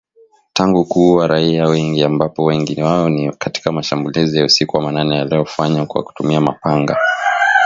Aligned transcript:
Tangu 0.53 0.85
kuua 0.85 1.27
raia 1.27 1.67
wengi 1.67 2.03
ambapo 2.03 2.43
wengi 2.43 2.81
wao 2.83 3.09
ni 3.09 3.31
katika 3.31 3.71
mashambulizi 3.71 4.37
ya 4.37 4.45
usiku 4.45 4.77
wa 4.77 4.83
manane 4.83 5.17
yaliyofanywa 5.17 5.85
kwa 5.85 6.03
kutumia 6.03 6.41
mapanga 6.41 6.97